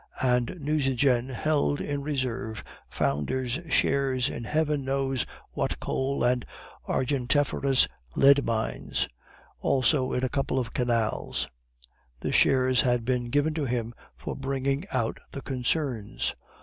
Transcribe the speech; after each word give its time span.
And 0.23 0.57
Nucingen 0.59 1.29
held 1.29 1.79
in 1.79 2.01
reserve 2.01 2.63
founders' 2.89 3.59
shares 3.69 4.29
in 4.29 4.45
Heaven 4.45 4.83
knows 4.83 5.27
what 5.51 5.79
coal 5.79 6.23
and 6.23 6.43
argentiferous 6.89 7.87
lead 8.15 8.43
mines, 8.43 9.07
also 9.59 10.11
in 10.13 10.23
a 10.23 10.27
couple 10.27 10.57
of 10.57 10.73
canals; 10.73 11.49
the 12.19 12.31
shares 12.31 12.81
had 12.81 13.05
been 13.05 13.29
given 13.29 13.53
to 13.53 13.65
him 13.65 13.93
for 14.17 14.35
bringing 14.35 14.87
out 14.91 15.19
the 15.33 15.41
concerns. 15.43 16.33